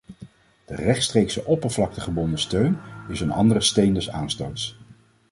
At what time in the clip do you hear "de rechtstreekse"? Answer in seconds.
0.65-1.45